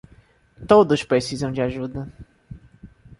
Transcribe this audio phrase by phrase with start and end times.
[0.67, 2.11] Todos precisam de ajuda